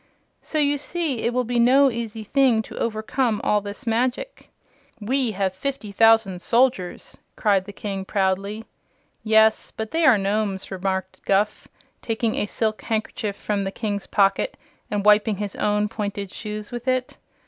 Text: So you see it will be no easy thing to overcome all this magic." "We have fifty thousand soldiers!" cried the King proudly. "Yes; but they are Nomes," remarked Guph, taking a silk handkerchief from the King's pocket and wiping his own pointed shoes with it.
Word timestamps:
So 0.41 0.57
you 0.57 0.79
see 0.79 1.19
it 1.19 1.31
will 1.31 1.43
be 1.43 1.59
no 1.59 1.91
easy 1.91 2.23
thing 2.23 2.63
to 2.63 2.79
overcome 2.79 3.39
all 3.43 3.61
this 3.61 3.85
magic." 3.85 4.49
"We 4.99 5.29
have 5.33 5.53
fifty 5.53 5.91
thousand 5.91 6.41
soldiers!" 6.41 7.19
cried 7.35 7.65
the 7.65 7.71
King 7.71 8.05
proudly. 8.05 8.65
"Yes; 9.23 9.69
but 9.69 9.91
they 9.91 10.03
are 10.03 10.17
Nomes," 10.17 10.71
remarked 10.71 11.23
Guph, 11.23 11.67
taking 12.01 12.33
a 12.35 12.47
silk 12.47 12.81
handkerchief 12.81 13.35
from 13.35 13.63
the 13.63 13.71
King's 13.71 14.07
pocket 14.07 14.57
and 14.89 15.05
wiping 15.05 15.35
his 15.37 15.55
own 15.57 15.87
pointed 15.87 16.31
shoes 16.31 16.71
with 16.71 16.87
it. 16.87 17.17